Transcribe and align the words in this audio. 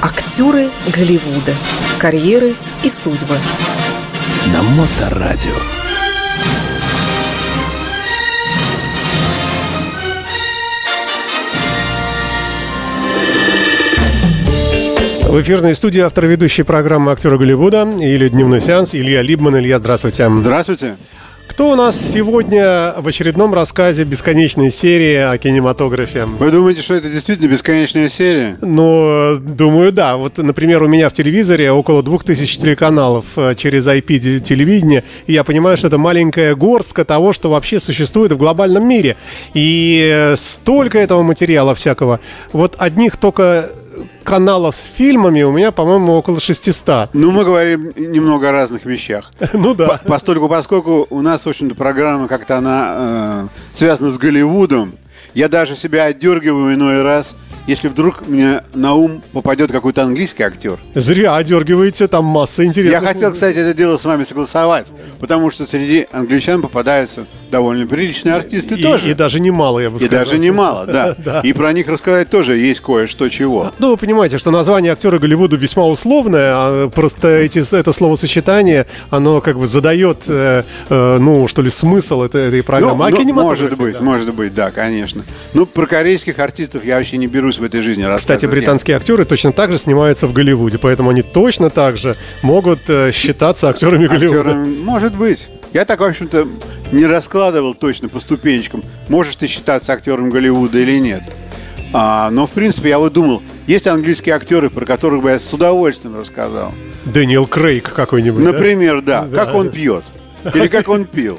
Актеры 0.00 0.68
Голливуда. 0.94 1.52
Карьеры 1.98 2.54
и 2.84 2.90
судьбы. 2.90 3.36
На 4.52 4.62
Моторадио. 4.62 5.50
В 15.24 15.40
эфирной 15.42 15.74
студии 15.74 16.00
автор 16.00 16.26
ведущей 16.26 16.62
программы 16.62 17.12
«Актеры 17.12 17.36
Голливуда» 17.36 17.82
или 18.00 18.28
«Дневной 18.28 18.60
сеанс» 18.60 18.94
Илья 18.94 19.20
Либман. 19.20 19.58
Илья, 19.58 19.78
здравствуйте. 19.78 20.30
Здравствуйте. 20.30 20.96
Кто 21.58 21.72
у 21.72 21.74
нас 21.74 22.00
сегодня 22.00 22.94
в 22.98 23.08
очередном 23.08 23.52
рассказе 23.52 24.04
бесконечной 24.04 24.70
серии 24.70 25.16
о 25.16 25.36
кинематографе? 25.38 26.26
Вы 26.26 26.52
думаете, 26.52 26.82
что 26.82 26.94
это 26.94 27.10
действительно 27.10 27.48
бесконечная 27.48 28.08
серия? 28.08 28.56
Ну, 28.60 29.40
думаю, 29.40 29.90
да. 29.90 30.16
Вот, 30.16 30.38
например, 30.38 30.84
у 30.84 30.86
меня 30.86 31.08
в 31.08 31.14
телевизоре 31.14 31.72
около 31.72 32.04
двух 32.04 32.22
тысяч 32.22 32.58
телеканалов 32.58 33.24
э, 33.34 33.56
через 33.56 33.88
IP-телевидение, 33.88 35.02
и 35.26 35.32
я 35.32 35.42
понимаю, 35.42 35.76
что 35.76 35.88
это 35.88 35.98
маленькая 35.98 36.54
горстка 36.54 37.04
того, 37.04 37.32
что 37.32 37.50
вообще 37.50 37.80
существует 37.80 38.30
в 38.30 38.36
глобальном 38.36 38.88
мире. 38.88 39.16
И 39.52 40.08
э, 40.14 40.36
столько 40.36 40.98
этого 40.98 41.24
материала 41.24 41.74
всякого. 41.74 42.20
Вот 42.52 42.76
одних 42.78 43.16
только 43.16 43.68
каналов 44.24 44.76
с 44.76 44.86
фильмами 44.86 45.42
у 45.42 45.52
меня, 45.52 45.72
по-моему, 45.72 46.12
около 46.12 46.40
600. 46.40 47.10
Ну, 47.12 47.30
мы 47.30 47.44
говорим 47.44 47.92
немного 47.96 48.48
о 48.48 48.52
разных 48.52 48.84
вещах. 48.84 49.30
Ну 49.52 49.74
да. 49.74 50.00
Постольку, 50.06 50.48
поскольку 50.48 51.06
у 51.10 51.20
нас, 51.20 51.44
в 51.44 51.48
общем-то, 51.48 51.74
программа 51.74 52.28
как-то 52.28 52.58
она 52.58 52.94
э, 52.94 53.46
связана 53.74 54.10
с 54.10 54.18
Голливудом, 54.18 54.94
я 55.34 55.48
даже 55.48 55.76
себя 55.76 56.04
отдергиваю 56.04 56.74
иной 56.74 57.02
раз– 57.02 57.34
если 57.68 57.88
вдруг 57.88 58.26
мне 58.26 58.62
на 58.74 58.94
ум 58.94 59.22
попадет 59.32 59.70
какой-то 59.70 60.02
английский 60.02 60.42
актер. 60.42 60.78
Зря 60.94 61.36
одергиваете, 61.36 62.08
там 62.08 62.24
масса 62.24 62.64
интересных. 62.64 63.02
Я 63.02 63.06
хотел, 63.06 63.32
кстати, 63.32 63.58
это 63.58 63.74
дело 63.74 63.98
с 63.98 64.04
вами 64.04 64.24
согласовать, 64.24 64.86
потому 65.20 65.50
что 65.50 65.66
среди 65.66 66.08
англичан 66.10 66.62
попадаются 66.62 67.26
довольно 67.50 67.86
приличные 67.86 68.34
артисты 68.34 68.74
и, 68.74 68.82
тоже. 68.82 69.10
И 69.10 69.14
даже 69.14 69.38
немало, 69.38 69.80
я 69.80 69.90
бы 69.90 69.98
сказал. 69.98 70.22
И 70.22 70.24
даже 70.24 70.38
немало, 70.38 70.86
да. 70.86 71.14
да. 71.24 71.40
И 71.40 71.52
про 71.52 71.72
них 71.74 71.88
рассказать 71.88 72.30
тоже 72.30 72.56
есть 72.56 72.80
кое-что 72.80 73.28
чего. 73.28 73.70
Ну, 73.78 73.90
вы 73.90 73.96
понимаете, 73.98 74.38
что 74.38 74.50
название 74.50 74.92
актера 74.92 75.18
Голливуда 75.18 75.56
весьма 75.56 75.86
условное, 75.86 76.52
а 76.54 76.88
просто 76.88 77.28
эти, 77.28 77.58
это 77.76 77.92
словосочетание, 77.92 78.86
оно 79.10 79.42
как 79.42 79.58
бы 79.58 79.66
задает, 79.66 80.20
э, 80.26 80.64
э, 80.88 81.18
ну, 81.18 81.46
что 81.48 81.60
ли, 81.60 81.68
смысл 81.68 82.22
этой, 82.22 82.48
этой 82.48 82.62
программы. 82.62 83.10
Ну, 83.10 83.16
а 83.16 83.24
ну, 83.24 83.32
может 83.34 83.76
быть, 83.76 83.94
да. 83.94 84.00
может 84.00 84.34
быть, 84.34 84.54
да, 84.54 84.70
конечно. 84.70 85.22
Ну, 85.52 85.66
про 85.66 85.86
корейских 85.86 86.38
артистов 86.38 86.82
я 86.82 86.96
вообще 86.96 87.18
не 87.18 87.26
берусь 87.26 87.57
в 87.58 87.64
этой 87.64 87.82
жизни 87.82 88.04
Кстати, 88.16 88.46
британские 88.46 88.96
актеры 88.96 89.24
точно 89.24 89.52
так 89.52 89.72
же 89.72 89.78
снимаются 89.78 90.26
в 90.26 90.32
Голливуде, 90.32 90.78
поэтому 90.78 91.10
они 91.10 91.22
точно 91.22 91.70
так 91.70 91.96
же 91.96 92.16
могут 92.42 92.80
э, 92.88 93.12
считаться 93.12 93.68
актерами 93.68 94.06
Голливуда. 94.06 94.40
Актерами, 94.40 94.76
может 94.82 95.14
быть. 95.14 95.48
Я 95.72 95.84
так, 95.84 96.00
в 96.00 96.04
общем-то, 96.04 96.48
не 96.92 97.04
раскладывал 97.04 97.74
точно 97.74 98.08
по 98.08 98.20
ступенечкам, 98.20 98.82
можешь 99.08 99.36
ты 99.36 99.46
считаться 99.46 99.92
актером 99.92 100.30
Голливуда 100.30 100.78
или 100.78 100.98
нет. 100.98 101.22
А, 101.92 102.30
но, 102.30 102.46
в 102.46 102.50
принципе, 102.50 102.90
я 102.90 102.98
вот 102.98 103.12
думал, 103.12 103.42
есть 103.66 103.86
английские 103.86 104.34
актеры, 104.34 104.70
про 104.70 104.84
которых 104.84 105.22
бы 105.22 105.30
я 105.30 105.40
с 105.40 105.52
удовольствием 105.52 106.16
рассказал. 106.18 106.72
Дэниел 107.04 107.46
Крейг 107.46 107.92
какой-нибудь. 107.92 108.42
Например, 108.42 109.00
да. 109.00 109.22
да. 109.22 109.44
Как 109.44 109.54
он 109.54 109.70
пьет. 109.70 110.04
Или 110.54 110.66
как 110.68 110.88
он 110.88 111.04
пил. 111.04 111.38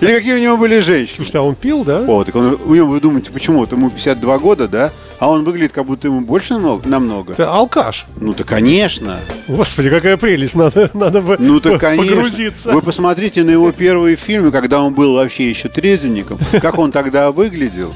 Или 0.00 0.14
какие 0.14 0.34
у 0.34 0.38
него 0.38 0.56
были 0.56 0.80
женщины. 0.80 1.16
Слушайте, 1.16 1.38
а 1.38 1.42
он 1.42 1.54
пил, 1.54 1.84
да? 1.84 2.02
Вот, 2.02 2.26
так 2.26 2.36
он, 2.36 2.58
у 2.64 2.74
него, 2.74 2.86
вы 2.88 3.00
думаете, 3.00 3.30
почему? 3.30 3.58
Вот 3.58 3.72
ему 3.72 3.90
52 3.90 4.38
года, 4.38 4.68
да? 4.68 4.92
А 5.18 5.28
он 5.28 5.42
выглядит, 5.42 5.72
как 5.72 5.84
будто 5.84 6.06
ему 6.06 6.20
больше 6.20 6.54
намного. 6.54 6.88
намного. 6.88 7.34
Алкаш. 7.44 8.06
Ну, 8.20 8.34
то 8.34 8.44
конечно. 8.44 9.18
Господи, 9.48 9.90
какая 9.90 10.16
прелесть. 10.16 10.54
Надо, 10.54 10.90
надо 10.94 11.22
бы 11.22 11.36
ну, 11.40 11.60
то, 11.60 11.78
конечно. 11.78 12.16
погрузиться. 12.16 12.72
Вы 12.72 12.82
посмотрите 12.82 13.42
на 13.42 13.50
его 13.50 13.72
первые 13.72 14.16
фильмы, 14.16 14.52
когда 14.52 14.80
он 14.80 14.94
был 14.94 15.14
вообще 15.14 15.50
еще 15.50 15.68
трезвенником. 15.68 16.38
Как 16.62 16.78
он 16.78 16.92
тогда 16.92 17.32
выглядел. 17.32 17.92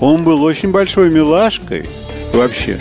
Он 0.00 0.24
был 0.24 0.42
очень 0.42 0.72
большой 0.72 1.10
милашкой. 1.10 1.88
Вообще. 2.32 2.80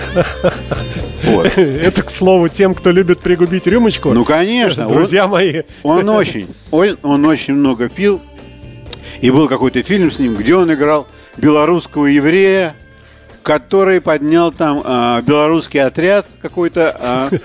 Вот. 1.24 1.46
Это, 1.57 2.02
к 2.02 2.09
слову, 2.09 2.47
тем, 2.47 2.74
кто 2.74 2.90
любит 2.90 3.19
пригубить 3.19 3.68
рюмочку. 3.68 4.12
Ну, 4.12 4.25
конечно. 4.25 4.88
Друзья 4.88 5.25
он, 5.25 5.31
мои. 5.31 5.62
Он 5.84 6.09
очень, 6.09 6.47
он, 6.72 6.97
он 7.03 7.25
очень 7.25 7.53
много 7.53 7.90
пил. 7.90 8.22
И 9.19 9.30
был 9.30 9.47
какой-то 9.47 9.84
фильм 9.84 10.12
с 10.12 10.18
ним, 10.18 10.36
где 10.36 10.56
он 10.56 10.74
играл 10.74 11.07
белорусского 11.38 12.07
еврея, 12.07 12.74
который 13.44 14.02
поднял 14.02 14.52
там 14.52 14.81
э, 14.84 15.22
белорусский 15.24 15.81
отряд 15.81 16.25
какой-то. 16.41 17.29
Э, 17.31 17.38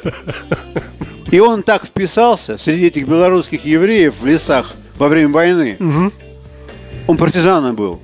и 1.30 1.40
он 1.40 1.62
так 1.62 1.86
вписался 1.86 2.58
среди 2.58 2.86
этих 2.86 3.06
белорусских 3.08 3.64
евреев 3.64 4.14
в 4.20 4.26
лесах 4.26 4.74
во 4.98 5.08
время 5.08 5.28
войны. 5.28 5.76
Угу. 5.80 6.12
Он 7.08 7.16
партизаном 7.16 7.74
был. 7.74 8.00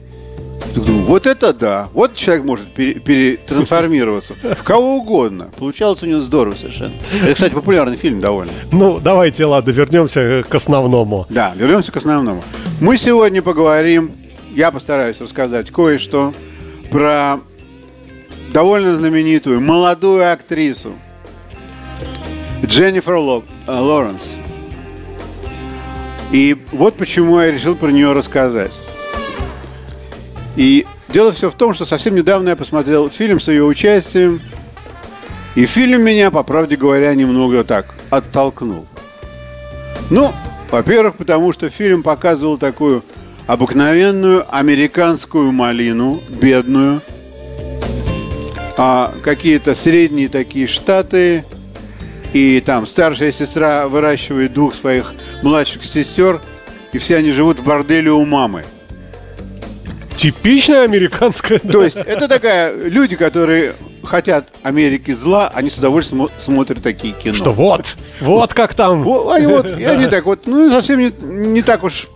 Вот 0.74 1.26
это 1.26 1.52
да. 1.52 1.88
Вот 1.92 2.14
человек 2.14 2.44
может 2.44 2.72
пере, 2.72 2.94
перетрансформироваться 2.94 4.34
в 4.34 4.62
кого 4.62 4.96
угодно. 4.96 5.50
Получалось 5.58 6.02
у 6.02 6.06
него 6.06 6.20
здорово 6.20 6.54
совершенно. 6.54 6.94
Это, 7.22 7.34
кстати, 7.34 7.52
популярный 7.52 7.96
фильм 7.96 8.20
довольно. 8.20 8.52
Ну, 8.70 8.98
давайте, 8.98 9.44
ладно, 9.44 9.70
вернемся 9.70 10.44
к 10.48 10.54
основному. 10.54 11.26
Да, 11.28 11.52
вернемся 11.56 11.92
к 11.92 11.96
основному. 11.96 12.42
Мы 12.80 12.96
сегодня 12.96 13.42
поговорим, 13.42 14.12
я 14.54 14.70
постараюсь 14.70 15.20
рассказать 15.20 15.70
кое-что 15.70 16.32
про 16.90 17.40
довольно 18.52 18.96
знаменитую 18.96 19.60
молодую 19.60 20.30
актрису 20.30 20.92
Дженнифер 22.64 23.16
Ло, 23.16 23.42
э, 23.66 23.72
Лоренс. 23.72 24.34
И 26.30 26.56
вот 26.70 26.94
почему 26.94 27.40
я 27.40 27.50
решил 27.50 27.74
про 27.76 27.90
нее 27.90 28.12
рассказать. 28.12 28.72
И 30.56 30.86
дело 31.08 31.32
все 31.32 31.50
в 31.50 31.54
том, 31.54 31.74
что 31.74 31.84
совсем 31.84 32.14
недавно 32.14 32.50
я 32.50 32.56
посмотрел 32.56 33.10
фильм 33.10 33.40
с 33.40 33.48
ее 33.48 33.64
участием. 33.64 34.40
И 35.54 35.66
фильм 35.66 36.02
меня, 36.02 36.30
по 36.30 36.42
правде 36.42 36.76
говоря, 36.76 37.14
немного 37.14 37.64
так 37.64 37.94
оттолкнул. 38.10 38.86
Ну, 40.08 40.32
во-первых, 40.70 41.16
потому 41.16 41.52
что 41.52 41.68
фильм 41.68 42.02
показывал 42.02 42.56
такую 42.56 43.02
обыкновенную 43.46 44.46
американскую 44.54 45.52
малину, 45.52 46.22
бедную, 46.28 47.02
а 48.76 49.12
какие-то 49.22 49.74
средние 49.74 50.28
такие 50.28 50.66
штаты, 50.66 51.44
и 52.32 52.62
там 52.64 52.86
старшая 52.86 53.32
сестра 53.32 53.88
выращивает 53.88 54.52
двух 54.52 54.74
своих 54.74 55.12
младших 55.42 55.84
сестер, 55.84 56.40
и 56.92 56.98
все 56.98 57.16
они 57.16 57.32
живут 57.32 57.58
в 57.58 57.64
борделе 57.64 58.10
у 58.10 58.24
мамы. 58.24 58.64
Типичная 60.16 60.84
американская. 60.84 61.58
То 61.58 61.82
есть 61.82 61.96
это 61.96 62.28
такая 62.28 62.74
люди, 62.74 63.16
которые 63.16 63.74
хотят 64.04 64.48
Америки 64.62 65.14
зла, 65.14 65.50
они 65.52 65.70
с 65.70 65.78
удовольствием 65.78 66.28
смотрят 66.38 66.82
такие 66.82 67.12
кино. 67.14 67.34
Что 67.34 67.52
вот, 67.52 67.96
вот 68.20 68.54
как 68.54 68.74
там. 68.74 69.00
Они 69.30 69.46
вот, 69.46 69.66
и 69.66 69.84
они 69.84 70.06
так 70.06 70.24
вот, 70.26 70.46
ну 70.46 70.70
совсем 70.70 71.00
не, 71.00 71.12
не 71.20 71.62
так 71.62 71.82
уж 71.82 72.06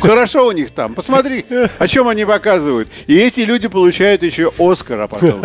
Хорошо 0.00 0.46
у 0.46 0.52
них 0.52 0.70
там. 0.70 0.94
Посмотри, 0.94 1.44
о 1.78 1.88
чем 1.88 2.08
они 2.08 2.24
показывают. 2.24 2.88
И 3.06 3.16
эти 3.16 3.40
люди 3.40 3.68
получают 3.68 4.22
еще 4.22 4.52
Оскара 4.58 5.06
потом. 5.06 5.42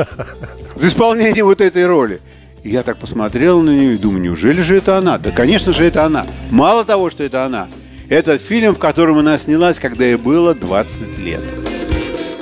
За 0.76 0.88
исполнение 0.88 1.44
вот 1.44 1.62
этой 1.62 1.86
роли. 1.86 2.22
И 2.64 2.70
я 2.70 2.82
так 2.82 2.98
посмотрел 2.98 3.62
на 3.62 3.70
нее 3.70 3.94
и 3.94 3.98
думаю, 3.98 4.22
неужели 4.22 4.62
же 4.62 4.78
это 4.78 4.98
она? 4.98 5.18
Да, 5.20 5.32
конечно 5.32 5.72
же, 5.72 5.84
это 5.84 6.04
она. 6.04 6.26
Мало 6.50 6.84
того, 6.84 7.12
что 7.12 7.24
это 7.24 7.46
она. 7.46 7.68
Это 8.10 8.38
фильм, 8.38 8.74
в 8.76 8.80
котором 8.80 9.20
она 9.20 9.38
снялась, 9.38 9.78
когда 9.78 10.06
ей 10.06 10.16
было 10.16 10.56
20 10.56 11.20
лет. 11.20 11.42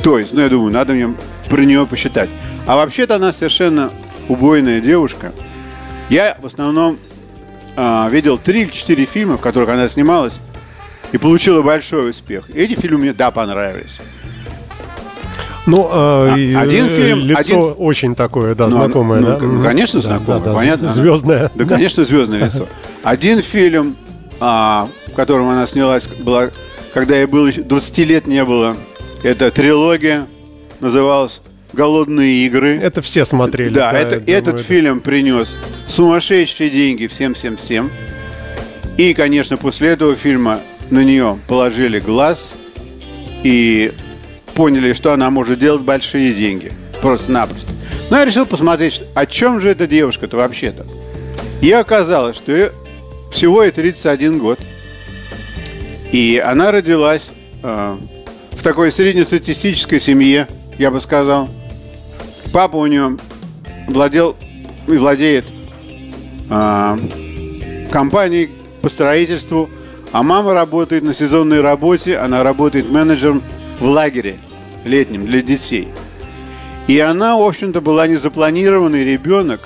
То 0.01 0.19
есть, 0.19 0.33
ну, 0.33 0.41
я 0.41 0.49
думаю, 0.49 0.71
надо 0.71 0.93
мне 0.93 1.13
про 1.49 1.61
нее 1.61 1.85
посчитать. 1.85 2.29
А 2.65 2.75
вообще-то 2.77 3.15
она 3.15 3.33
совершенно 3.33 3.91
убойная 4.29 4.79
девушка. 4.81 5.33
Я 6.09 6.37
в 6.41 6.45
основном 6.45 6.97
э, 7.75 8.07
видел 8.09 8.39
3-4 8.43 9.05
фильма, 9.05 9.37
в 9.37 9.41
которых 9.41 9.69
она 9.69 9.89
снималась, 9.89 10.39
и 11.13 11.17
получила 11.17 11.61
большой 11.61 12.09
успех. 12.09 12.49
И 12.53 12.59
эти 12.59 12.73
фильмы 12.73 12.99
мне, 12.99 13.13
да, 13.13 13.31
понравились. 13.31 13.99
Ну, 15.65 15.87
э, 15.89 16.55
один 16.57 16.89
фильм, 16.89 17.19
лицо 17.19 17.39
один... 17.39 17.75
очень 17.77 18.15
такое, 18.15 18.53
да, 18.53 18.65
ну, 18.65 18.71
знакомое, 18.71 19.21
ну, 19.21 19.27
да? 19.27 19.37
Ну, 19.39 19.63
конечно, 19.63 20.01
знакомое, 20.01 20.39
да, 20.39 20.51
да, 20.51 20.53
понятно. 20.55 20.91
Звездное. 20.91 21.51
Да, 21.55 21.65
конечно, 21.65 22.03
звездное 22.03 22.45
лицо. 22.45 22.67
Один 23.03 23.41
фильм, 23.41 23.95
а, 24.41 24.89
в 25.07 25.13
котором 25.13 25.47
она 25.47 25.65
снялась, 25.67 26.07
была, 26.07 26.49
когда 26.93 27.15
ей 27.15 27.27
было 27.27 27.49
20 27.51 27.97
лет 27.99 28.27
не 28.27 28.43
было. 28.43 28.75
Это 29.21 29.51
трилогия, 29.51 30.27
называлась 30.81 31.39
«Голодные 31.71 32.45
игры». 32.45 32.77
Это 32.77 33.01
все 33.01 33.23
смотрели. 33.23 33.73
Да, 33.73 33.91
да 33.93 33.99
это, 33.99 34.15
этот 34.29 34.55
это... 34.55 34.63
фильм 34.63 34.99
принес 34.99 35.55
сумасшедшие 35.87 36.69
деньги 36.69 37.07
всем-всем-всем. 37.07 37.89
И, 38.97 39.13
конечно, 39.13 39.55
после 39.55 39.89
этого 39.89 40.15
фильма 40.15 40.59
на 40.89 41.03
нее 41.03 41.37
положили 41.47 41.99
глаз 41.99 42.53
и 43.43 43.91
поняли, 44.53 44.93
что 44.93 45.13
она 45.13 45.29
может 45.29 45.59
делать 45.59 45.81
большие 45.81 46.33
деньги. 46.33 46.71
Просто-напросто. 47.01 47.71
Но 48.09 48.17
я 48.17 48.25
решил 48.25 48.45
посмотреть, 48.45 49.01
о 49.15 49.25
чем 49.25 49.59
же 49.59 49.69
эта 49.69 49.87
девушка-то 49.87 50.37
вообще-то. 50.37 50.85
И 51.61 51.71
оказалось, 51.71 52.35
что 52.35 52.51
ей 52.51 52.69
всего 53.31 53.63
ей 53.63 53.71
31 53.71 54.39
год. 54.39 54.59
И 56.11 56.41
она 56.45 56.71
родилась 56.71 57.23
э, 57.63 57.97
в 58.51 58.61
такой 58.61 58.91
среднестатистической 58.91 59.99
семье, 59.99 60.47
я 60.77 60.91
бы 60.91 61.01
сказал. 61.01 61.49
Папа 62.51 62.75
у 62.75 62.85
нее 62.85 63.17
владел 63.87 64.35
и 64.87 64.91
владеет 64.91 65.45
а, 66.49 66.97
компанией 67.91 68.51
по 68.81 68.89
строительству, 68.89 69.69
а 70.13 70.21
мама 70.21 70.53
работает 70.53 71.03
на 71.03 71.13
сезонной 71.15 71.59
работе, 71.59 72.17
она 72.19 72.43
работает 72.43 72.89
менеджером 72.89 73.41
в 73.79 73.87
лагере 73.87 74.37
летнем 74.85 75.25
для 75.25 75.41
детей. 75.41 75.87
И 76.87 76.99
она, 76.99 77.35
в 77.35 77.41
общем-то, 77.41 77.81
была 77.81 78.05
незапланированный 78.05 79.03
ребенок, 79.03 79.59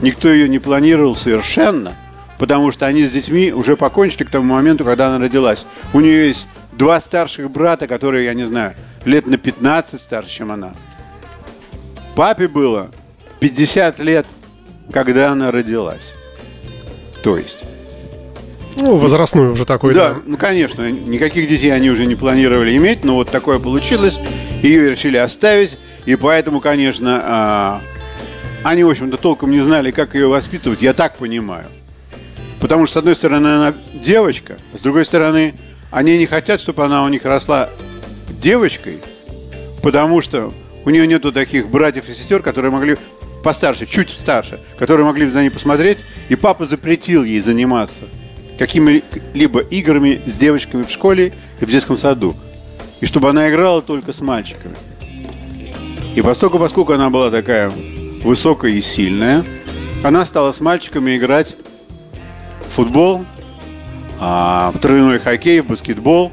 никто 0.00 0.30
ее 0.30 0.48
не 0.48 0.60
планировал 0.60 1.16
совершенно, 1.16 1.94
потому 2.38 2.70
что 2.70 2.86
они 2.86 3.04
с 3.04 3.10
детьми 3.10 3.52
уже 3.52 3.76
покончили 3.76 4.22
к 4.22 4.30
тому 4.30 4.54
моменту, 4.54 4.84
когда 4.84 5.08
она 5.08 5.18
родилась. 5.18 5.66
У 5.92 5.98
нее 5.98 6.28
есть 6.28 6.46
два 6.72 7.00
старших 7.00 7.50
брата, 7.50 7.88
которые, 7.88 8.26
я 8.26 8.34
не 8.34 8.46
знаю, 8.46 8.74
лет 9.04 9.26
на 9.26 9.38
15 9.38 10.00
старше, 10.00 10.30
чем 10.30 10.52
она. 10.52 10.72
Папе 12.14 12.46
было 12.46 12.90
50 13.40 13.98
лет, 13.98 14.26
когда 14.92 15.32
она 15.32 15.50
родилась. 15.50 16.14
То 17.24 17.36
есть. 17.36 17.69
Ну, 18.76 18.96
возрастной 18.96 19.48
уже 19.48 19.64
такой, 19.64 19.94
Да, 19.94 20.10
да. 20.10 20.20
ну 20.26 20.36
конечно, 20.36 20.90
никаких 20.90 21.48
детей 21.48 21.70
они 21.70 21.90
уже 21.90 22.06
не 22.06 22.14
планировали 22.14 22.76
иметь, 22.76 23.04
но 23.04 23.14
вот 23.16 23.30
такое 23.30 23.58
получилось. 23.58 24.18
Ее 24.62 24.90
решили 24.90 25.16
оставить, 25.16 25.76
и 26.06 26.16
поэтому, 26.16 26.60
конечно, 26.60 27.20
а, 27.24 27.80
они, 28.62 28.84
в 28.84 28.90
общем-то, 28.90 29.16
толком 29.16 29.50
не 29.50 29.60
знали, 29.60 29.90
как 29.90 30.14
ее 30.14 30.28
воспитывать, 30.28 30.82
я 30.82 30.92
так 30.92 31.16
понимаю. 31.16 31.66
Потому 32.60 32.86
что, 32.86 32.94
с 32.94 32.96
одной 32.98 33.16
стороны, 33.16 33.46
она 33.46 33.74
девочка, 34.04 34.58
а 34.74 34.78
с 34.78 34.80
другой 34.80 35.04
стороны, 35.04 35.54
они 35.90 36.18
не 36.18 36.26
хотят, 36.26 36.60
чтобы 36.60 36.84
она 36.84 37.04
у 37.04 37.08
них 37.08 37.24
росла 37.24 37.68
девочкой, 38.42 38.98
потому 39.82 40.20
что 40.20 40.52
у 40.84 40.90
нее 40.90 41.06
нету 41.06 41.32
таких 41.32 41.68
братьев 41.68 42.08
и 42.08 42.14
сестер, 42.14 42.42
которые 42.42 42.70
могли 42.70 42.96
постарше, 43.42 43.86
чуть 43.86 44.10
старше, 44.10 44.60
которые 44.78 45.06
могли 45.06 45.24
бы 45.26 45.32
за 45.32 45.40
ней 45.40 45.50
посмотреть, 45.50 45.98
и 46.28 46.36
папа 46.36 46.66
запретил 46.66 47.24
ей 47.24 47.40
заниматься 47.40 48.02
какими-либо 48.60 49.60
играми 49.60 50.20
с 50.26 50.36
девочками 50.36 50.82
в 50.82 50.90
школе 50.90 51.32
и 51.62 51.64
в 51.64 51.70
детском 51.70 51.96
саду. 51.96 52.36
И 53.00 53.06
чтобы 53.06 53.30
она 53.30 53.48
играла 53.48 53.80
только 53.80 54.12
с 54.12 54.20
мальчиками. 54.20 54.76
И 56.14 56.20
поскольку, 56.20 56.58
поскольку 56.58 56.92
она 56.92 57.08
была 57.08 57.30
такая 57.30 57.72
высокая 58.22 58.72
и 58.72 58.82
сильная, 58.82 59.46
она 60.04 60.26
стала 60.26 60.52
с 60.52 60.60
мальчиками 60.60 61.16
играть 61.16 61.56
в 62.68 62.74
футбол, 62.76 63.24
а, 64.20 64.72
в 64.74 64.78
травяной 64.78 65.20
хоккей, 65.20 65.62
в 65.62 65.68
баскетбол. 65.68 66.30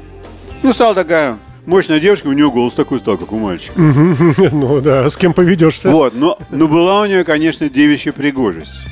Ну, 0.62 0.74
стала 0.74 0.94
такая 0.94 1.38
мощная 1.64 1.98
девочка, 1.98 2.26
у 2.26 2.32
нее 2.32 2.50
голос 2.50 2.74
такой 2.74 2.98
стал, 2.98 3.16
как 3.16 3.32
у 3.32 3.38
мальчика. 3.38 3.72
Ну 4.52 4.82
да, 4.82 5.08
с 5.08 5.16
кем 5.16 5.32
поведешься. 5.32 5.88
Вот, 5.90 6.14
но, 6.14 6.38
но 6.50 6.68
была 6.68 7.00
у 7.00 7.06
нее, 7.06 7.24
конечно, 7.24 7.70
девичья 7.70 8.12
пригожесть. 8.12 8.82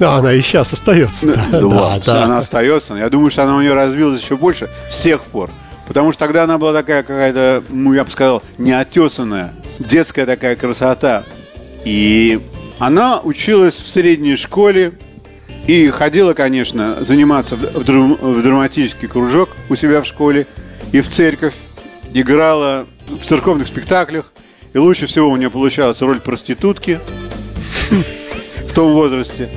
Да, 0.00 0.16
она 0.16 0.32
и 0.32 0.40
сейчас 0.40 0.72
остается. 0.72 1.26
Да, 1.26 1.46
Да, 1.52 1.60
да, 1.60 1.98
да. 2.04 2.24
Она 2.24 2.38
остается. 2.38 2.94
Я 2.94 3.10
думаю, 3.10 3.30
что 3.30 3.42
она 3.44 3.56
у 3.56 3.60
нее 3.60 3.74
развилась 3.74 4.20
еще 4.22 4.36
больше 4.36 4.68
с 4.90 4.98
тех 5.00 5.22
пор. 5.22 5.50
Потому 5.86 6.10
что 6.12 6.20
тогда 6.20 6.44
она 6.44 6.56
была 6.56 6.72
такая 6.72 7.02
какая-то, 7.02 7.62
ну, 7.68 7.92
я 7.92 8.04
бы 8.04 8.10
сказал, 8.10 8.42
неотесанная, 8.58 9.52
детская 9.78 10.24
такая 10.24 10.56
красота. 10.56 11.24
И 11.84 12.40
она 12.78 13.20
училась 13.20 13.74
в 13.74 13.86
средней 13.86 14.36
школе 14.36 14.92
и 15.66 15.88
ходила, 15.90 16.32
конечно, 16.32 16.96
заниматься 17.04 17.56
в 17.56 17.84
драм- 17.84 18.16
в 18.20 18.42
драматический 18.42 19.06
кружок 19.06 19.50
у 19.68 19.76
себя 19.76 20.00
в 20.00 20.06
школе 20.06 20.46
и 20.92 21.00
в 21.02 21.08
церковь. 21.08 21.54
Играла 22.14 22.86
в 23.08 23.24
церковных 23.24 23.68
спектаклях. 23.68 24.32
И 24.72 24.78
лучше 24.78 25.06
всего 25.06 25.28
у 25.28 25.36
нее 25.36 25.50
получалась 25.50 26.00
роль 26.00 26.20
проститутки 26.20 27.00
в 27.90 28.72
том 28.74 28.92
возрасте. 28.92 29.48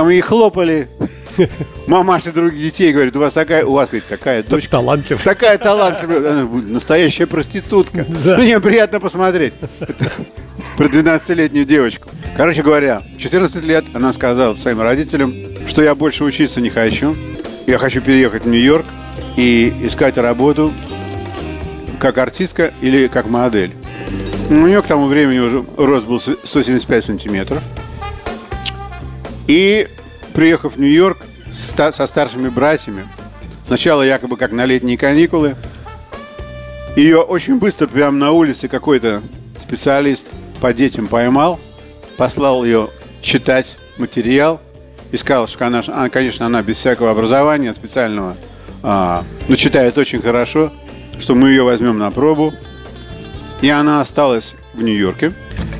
Там 0.00 0.08
ей 0.08 0.22
хлопали. 0.22 0.88
Мамаши 1.86 2.32
других 2.32 2.58
детей 2.58 2.90
говорят, 2.90 3.14
у 3.16 3.20
вас 3.20 3.34
такая, 3.34 3.66
у 3.66 3.72
вас 3.72 3.86
говорит, 3.88 4.08
такая 4.08 4.42
дочка. 4.42 4.70
Талантлив. 4.70 5.22
Такая 5.22 5.58
талантливая, 5.58 6.46
настоящая 6.46 7.26
проститутка. 7.26 8.06
На 8.24 8.42
нее 8.42 8.60
приятно 8.60 8.98
посмотреть. 8.98 9.52
Это 9.78 10.10
Про 10.78 10.86
12-летнюю 10.86 11.66
девочку. 11.66 12.08
Короче 12.34 12.62
говоря, 12.62 13.02
в 13.14 13.18
14 13.18 13.62
лет 13.62 13.84
она 13.92 14.14
сказала 14.14 14.56
своим 14.56 14.80
родителям, 14.80 15.34
что 15.68 15.82
я 15.82 15.94
больше 15.94 16.24
учиться 16.24 16.62
не 16.62 16.70
хочу. 16.70 17.14
Я 17.66 17.76
хочу 17.76 18.00
переехать 18.00 18.46
в 18.46 18.48
Нью-Йорк 18.48 18.86
и 19.36 19.70
искать 19.82 20.16
работу 20.16 20.72
как 21.98 22.16
артистка 22.16 22.72
или 22.80 23.06
как 23.08 23.26
модель. 23.26 23.74
У 24.48 24.54
нее 24.54 24.80
к 24.80 24.86
тому 24.86 25.08
времени 25.08 25.40
уже 25.40 25.62
рост 25.76 26.06
был 26.06 26.18
175 26.18 27.04
сантиметров. 27.04 27.62
И 29.50 29.88
приехав 30.32 30.76
в 30.76 30.80
Нью-Йорк 30.80 31.18
со 31.76 32.06
старшими 32.06 32.48
братьями, 32.48 33.04
сначала 33.66 34.02
якобы 34.02 34.36
как 34.36 34.52
на 34.52 34.64
летние 34.64 34.96
каникулы, 34.96 35.56
ее 36.94 37.18
очень 37.18 37.58
быстро 37.58 37.88
прямо 37.88 38.16
на 38.16 38.30
улице 38.30 38.68
какой-то 38.68 39.22
специалист 39.60 40.24
по 40.60 40.72
детям 40.72 41.08
поймал, 41.08 41.58
послал 42.16 42.64
ее 42.64 42.90
читать 43.22 43.76
материал 43.98 44.60
и 45.10 45.16
сказал, 45.16 45.48
что 45.48 45.66
она, 45.66 45.82
она, 45.84 46.10
конечно, 46.10 46.46
она 46.46 46.62
без 46.62 46.76
всякого 46.76 47.10
образования 47.10 47.74
специального, 47.74 48.36
а, 48.84 49.24
но 49.48 49.56
читает 49.56 49.98
очень 49.98 50.22
хорошо, 50.22 50.72
что 51.18 51.34
мы 51.34 51.48
ее 51.48 51.64
возьмем 51.64 51.98
на 51.98 52.12
пробу. 52.12 52.54
И 53.62 53.68
она 53.68 54.00
осталась 54.00 54.54
в 54.74 54.80
Нью-Йорке. 54.80 55.32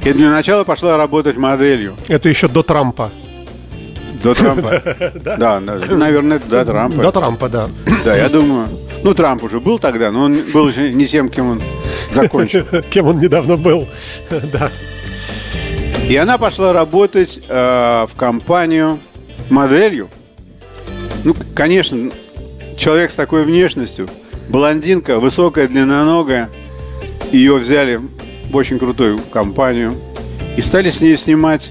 И 0.04 0.12
для 0.12 0.32
начала 0.32 0.64
пошла 0.64 0.96
работать 0.96 1.36
моделью. 1.36 1.96
Это 2.08 2.28
еще 2.28 2.48
до 2.48 2.64
Трампа. 2.64 3.12
До 4.22 4.34
Трампа. 4.34 4.82
Да, 5.38 5.60
наверное, 5.60 6.38
до 6.38 6.64
Трампа. 6.64 7.02
До 7.02 7.12
Трампа, 7.12 7.48
да. 7.48 7.68
Да, 8.04 8.16
я 8.16 8.28
думаю. 8.28 8.68
Ну, 9.02 9.14
Трамп 9.14 9.42
уже 9.42 9.60
был 9.60 9.78
тогда, 9.78 10.10
но 10.10 10.24
он 10.24 10.36
был 10.52 10.68
еще 10.68 10.92
не 10.92 11.06
тем, 11.06 11.28
кем 11.30 11.52
он 11.52 11.62
закончил. 12.12 12.64
Кем 12.90 13.06
он 13.06 13.18
недавно 13.18 13.56
был. 13.56 13.88
Да. 14.52 14.70
И 16.08 16.16
она 16.16 16.38
пошла 16.38 16.72
работать 16.72 17.40
э, 17.48 18.06
в 18.10 18.16
компанию 18.16 18.98
моделью. 19.48 20.08
Ну, 21.22 21.36
конечно, 21.54 22.10
человек 22.76 23.12
с 23.12 23.14
такой 23.14 23.44
внешностью, 23.44 24.08
блондинка, 24.48 25.20
высокая, 25.20 25.68
длинноногая, 25.68 26.50
ее 27.30 27.54
взяли 27.56 28.00
в 28.50 28.56
очень 28.56 28.78
крутую 28.80 29.20
компанию 29.32 29.94
и 30.56 30.62
стали 30.62 30.90
с 30.90 31.00
ней 31.00 31.16
снимать 31.16 31.70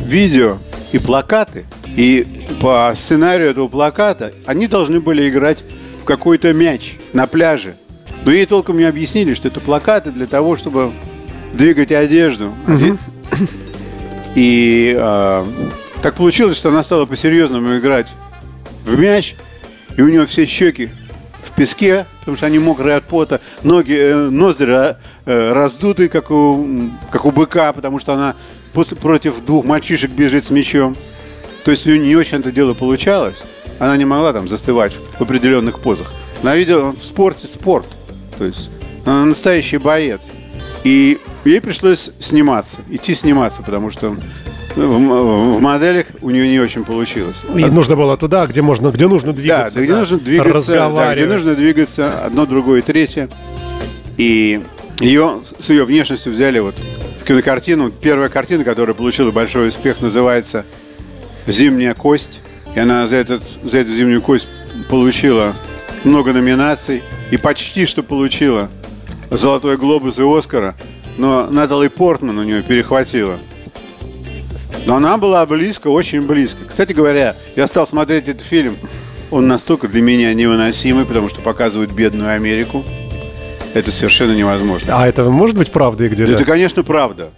видео 0.00 0.58
и 0.92 0.98
плакаты. 0.98 1.64
И 1.96 2.26
по 2.60 2.92
сценарию 2.96 3.50
этого 3.50 3.68
плаката 3.68 4.32
они 4.46 4.66
должны 4.66 5.00
были 5.00 5.28
играть 5.28 5.58
в 6.00 6.04
какой-то 6.04 6.52
мяч 6.52 6.94
на 7.12 7.26
пляже. 7.26 7.74
Но 8.24 8.30
ей 8.32 8.46
толком 8.46 8.78
не 8.78 8.84
объяснили, 8.84 9.34
что 9.34 9.48
это 9.48 9.60
плакаты 9.60 10.10
для 10.12 10.26
того, 10.26 10.56
чтобы 10.56 10.92
двигать 11.52 11.90
одежду. 11.92 12.52
Оде- 12.66 12.96
И 14.34 14.94
э, 14.98 15.44
так 16.02 16.14
получилось, 16.14 16.56
что 16.56 16.70
она 16.70 16.82
стала 16.82 17.04
по-серьезному 17.04 17.78
играть 17.78 18.06
в 18.86 18.98
мяч, 18.98 19.34
и 19.96 20.02
у 20.02 20.08
нее 20.08 20.24
все 20.26 20.46
щеки 20.46 20.88
в 21.44 21.50
песке, 21.54 22.06
потому 22.20 22.36
что 22.38 22.46
они 22.46 22.58
мокрые 22.58 22.96
от 22.96 23.04
пота, 23.04 23.40
ноги, 23.62 23.94
э, 23.94 24.16
ноздри 24.30 24.96
э, 25.26 25.52
раздуты, 25.52 26.08
как 26.08 26.30
у, 26.30 26.66
как 27.10 27.26
у 27.26 27.30
быка, 27.30 27.72
потому 27.74 27.98
что 27.98 28.14
она 28.14 28.34
после, 28.72 28.96
против 28.96 29.44
двух 29.44 29.64
мальчишек 29.64 30.10
бежит 30.10 30.44
с 30.46 30.50
мячом. 30.50 30.96
То 31.64 31.70
есть 31.70 31.86
у 31.86 31.90
нее 31.90 31.98
не 32.00 32.16
очень 32.16 32.38
это 32.38 32.50
дело 32.52 32.74
получалось. 32.74 33.36
Она 33.78 33.96
не 33.96 34.04
могла 34.04 34.32
там 34.32 34.48
застывать 34.48 34.92
в 35.18 35.20
определенных 35.20 35.80
позах. 35.80 36.12
Она 36.42 36.56
видела 36.56 36.90
в 36.92 37.04
спорте 37.04 37.46
спорт. 37.48 37.86
То 38.38 38.44
есть 38.44 38.68
она 39.06 39.24
настоящий 39.24 39.78
боец. 39.78 40.22
И 40.84 41.18
ей 41.44 41.60
пришлось 41.60 42.10
сниматься, 42.18 42.76
идти 42.90 43.14
сниматься, 43.14 43.62
потому 43.62 43.90
что 43.92 44.16
в, 44.74 44.80
м- 44.80 45.54
в 45.56 45.60
моделях 45.60 46.06
у 46.22 46.30
нее 46.30 46.48
не 46.48 46.58
очень 46.58 46.84
получилось. 46.84 47.36
И 47.54 47.64
нужно 47.66 47.94
было 47.94 48.16
туда, 48.16 48.46
где 48.46 48.62
можно, 48.62 48.88
где 48.90 49.06
нужно 49.06 49.32
Да, 49.32 49.36
двигаться. 49.38 49.80
где 49.84 49.94
нужно 49.94 50.18
двигаться, 50.18 50.72
да, 50.74 51.14
где 51.14 51.26
нужно 51.26 51.54
двигаться 51.54 52.24
одно, 52.24 52.46
другое, 52.46 52.82
третье. 52.82 53.28
И 54.16 54.60
ее 55.00 55.40
с 55.60 55.68
ее 55.70 55.84
внешностью 55.84 56.32
взяли 56.32 56.58
вот 56.58 56.74
в 56.74 57.01
кинокартину. 57.22 57.90
Первая 57.90 58.28
картина, 58.28 58.64
которая 58.64 58.94
получила 58.94 59.30
большой 59.30 59.68
успех, 59.68 60.00
называется 60.00 60.64
«Зимняя 61.46 61.94
кость». 61.94 62.40
И 62.74 62.80
она 62.80 63.06
за, 63.06 63.16
этот, 63.16 63.42
за 63.62 63.78
эту 63.78 63.92
«Зимнюю 63.92 64.22
кость» 64.22 64.46
получила 64.88 65.54
много 66.04 66.32
номинаций 66.32 67.02
и 67.30 67.36
почти 67.36 67.86
что 67.86 68.02
получила 68.02 68.70
«Золотой 69.30 69.76
глобус» 69.76 70.18
и 70.18 70.22
«Оскара». 70.22 70.74
но 71.18 71.46
Натали 71.50 71.88
Портман 71.88 72.38
у 72.38 72.42
нее 72.42 72.62
перехватила. 72.62 73.38
Но 74.86 74.96
она 74.96 75.16
была 75.16 75.44
близко, 75.46 75.88
очень 75.88 76.22
близко. 76.22 76.64
Кстати 76.68 76.92
говоря, 76.92 77.36
я 77.54 77.66
стал 77.66 77.86
смотреть 77.86 78.28
этот 78.28 78.42
фильм. 78.42 78.76
Он 79.30 79.46
настолько 79.46 79.88
для 79.88 80.02
меня 80.02 80.34
невыносимый, 80.34 81.04
потому 81.04 81.28
что 81.28 81.40
показывает 81.40 81.92
бедную 81.92 82.30
Америку. 82.30 82.84
Это 83.74 83.90
совершенно 83.90 84.32
невозможно. 84.32 84.92
А 84.96 85.06
это 85.06 85.24
может 85.24 85.56
быть 85.56 85.70
правдой 85.70 86.08
где-то? 86.08 86.32
Это, 86.32 86.44
конечно, 86.44 86.82
правда. 86.82 87.30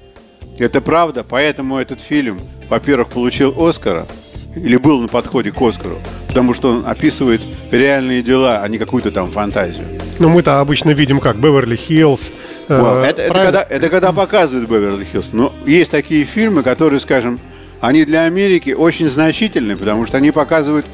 Это 0.58 0.80
правда, 0.80 1.24
поэтому 1.28 1.78
этот 1.78 2.00
фильм, 2.00 2.38
во-первых, 2.68 3.08
получил 3.08 3.54
Оскара, 3.56 4.06
или 4.54 4.76
был 4.76 5.00
на 5.00 5.08
подходе 5.08 5.50
к 5.50 5.60
Оскару, 5.60 5.98
потому 6.28 6.54
что 6.54 6.70
он 6.70 6.86
описывает 6.86 7.40
реальные 7.70 8.22
дела, 8.22 8.60
а 8.62 8.68
не 8.68 8.78
какую-то 8.78 9.10
там 9.10 9.30
фантазию. 9.30 9.84
Ну, 10.18 10.28
мы-то 10.28 10.60
обычно 10.60 10.90
видим 10.90 11.18
как 11.18 11.36
Беверли-Хиллз. 11.36 12.32
э, 12.68 13.04
это, 13.04 13.22
это 13.22 13.34
когда, 13.34 13.66
это 13.68 13.88
когда 13.88 14.12
показывают 14.12 14.70
Беверли-Хиллз. 14.70 15.30
Но 15.32 15.52
есть 15.66 15.90
такие 15.90 16.24
фильмы, 16.24 16.62
которые, 16.62 17.00
скажем, 17.00 17.40
они 17.80 18.04
для 18.04 18.22
Америки 18.22 18.70
очень 18.70 19.08
значительны, 19.08 19.76
потому 19.76 20.06
что 20.06 20.18
они 20.18 20.30
показывают 20.30 20.86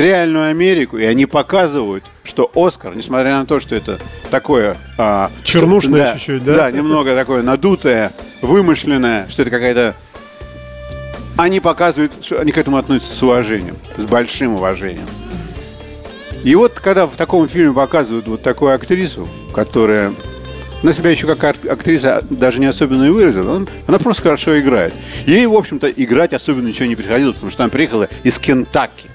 реальную 0.00 0.48
Америку, 0.50 0.98
и 0.98 1.04
они 1.04 1.26
показывают, 1.26 2.04
что 2.24 2.50
Оскар, 2.54 2.94
несмотря 2.96 3.38
на 3.38 3.46
то, 3.46 3.60
что 3.60 3.74
это 3.74 3.98
такое... 4.30 4.76
а, 4.98 5.30
Чернушное 5.44 6.00
да, 6.00 6.12
чуть-чуть, 6.14 6.44
да? 6.44 6.54
Да, 6.56 6.70
немного 6.70 7.14
такое 7.14 7.42
надутое, 7.42 8.12
вымышленное, 8.42 9.26
что 9.28 9.42
это 9.42 9.50
какая-то... 9.50 9.94
Они 11.36 11.60
показывают, 11.60 12.12
что 12.22 12.40
они 12.40 12.50
к 12.52 12.58
этому 12.58 12.78
относятся 12.78 13.12
с 13.14 13.22
уважением, 13.22 13.76
с 13.96 14.04
большим 14.04 14.54
уважением. 14.54 15.06
И 16.44 16.54
вот 16.54 16.72
когда 16.74 17.06
в 17.06 17.16
таком 17.16 17.48
фильме 17.48 17.72
показывают 17.74 18.26
вот 18.28 18.42
такую 18.42 18.74
актрису, 18.74 19.28
которая 19.54 20.12
на 20.82 20.92
себя 20.92 21.10
еще 21.10 21.26
как 21.26 21.42
ак- 21.42 21.66
актриса 21.70 22.22
даже 22.30 22.58
не 22.60 22.66
особенно 22.66 23.04
и 23.04 23.10
выразила, 23.10 23.56
он- 23.56 23.68
она 23.86 23.98
просто 23.98 24.22
хорошо 24.22 24.58
играет. 24.58 24.94
Ей, 25.26 25.46
в 25.46 25.54
общем-то, 25.54 25.88
играть 25.90 26.32
особенно 26.32 26.68
ничего 26.68 26.86
не 26.86 26.96
приходилось, 26.96 27.34
потому 27.34 27.50
что 27.50 27.64
она 27.64 27.70
приехала 27.70 28.08
из 28.22 28.38
Кентаки. 28.38 29.10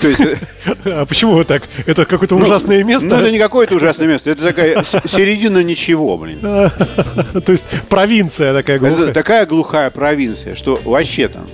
То 0.00 0.08
есть, 0.08 0.20
э, 0.20 0.36
А 0.84 1.06
почему 1.06 1.34
вы 1.34 1.44
так? 1.44 1.62
Это 1.86 2.04
какое-то 2.04 2.36
ужасное 2.36 2.82
место? 2.84 3.08
ну, 3.08 3.16
это 3.16 3.30
не 3.30 3.38
какое-то 3.38 3.74
ужасное 3.74 4.06
место, 4.06 4.30
это 4.30 4.42
такая 4.42 4.84
середина 5.06 5.62
ничего, 5.62 6.16
блин. 6.18 6.38
То 6.42 7.52
есть 7.52 7.68
провинция 7.88 8.52
такая 8.52 8.76
Это 8.76 8.86
глухая. 8.88 9.12
такая 9.14 9.46
глухая 9.46 9.90
провинция, 9.90 10.54
что 10.54 10.80
вообще 10.84 11.28
там. 11.28 11.46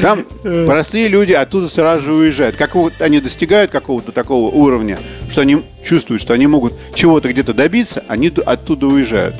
Там 0.00 0.24
простые 0.66 1.08
люди 1.08 1.32
оттуда 1.32 1.68
сразу 1.68 2.02
же 2.04 2.12
уезжают. 2.12 2.54
Как 2.56 2.74
вот 2.76 2.92
они 3.00 3.20
достигают 3.20 3.70
какого-то 3.72 4.12
такого 4.12 4.48
уровня, 4.48 4.98
что 5.30 5.40
они 5.40 5.62
чувствуют, 5.84 6.22
что 6.22 6.32
они 6.32 6.46
могут 6.46 6.74
чего-то 6.94 7.28
где-то 7.28 7.52
добиться, 7.54 8.04
они 8.08 8.32
оттуда 8.46 8.86
уезжают. 8.86 9.34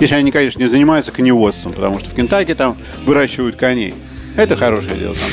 Если 0.00 0.14
они, 0.14 0.30
конечно, 0.30 0.58
не 0.58 0.68
занимаются 0.68 1.12
коневодством, 1.12 1.74
потому 1.74 1.98
что 1.98 2.08
в 2.08 2.14
Кентаки 2.14 2.54
там 2.54 2.78
выращивают 3.04 3.56
коней. 3.56 3.94
Это 4.36 4.56
хорошее 4.56 4.94
дело 4.98 5.14
там. 5.14 5.28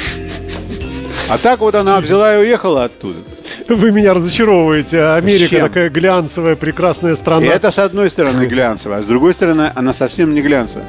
А 1.29 1.38
так 1.38 1.60
вот 1.60 1.75
она 1.75 2.00
взяла 2.00 2.36
и 2.36 2.39
уехала 2.39 2.86
оттуда. 2.86 3.19
Вы 3.67 3.91
меня 3.91 4.13
разочаровываете. 4.13 5.01
Америка 5.01 5.50
Чем? 5.55 5.67
такая 5.67 5.89
глянцевая, 5.89 6.55
прекрасная 6.55 7.13
И 7.13 7.15
страна. 7.15 7.46
это 7.48 7.72
с 7.72 7.77
одной 7.77 8.10
стороны 8.10 8.46
глянцево, 8.46 8.98
а 8.98 9.03
с 9.03 9.05
другой 9.05 9.34
стороны 9.34 9.72
она 9.75 9.93
совсем 9.93 10.34
не 10.34 10.41
глянцевая. 10.41 10.88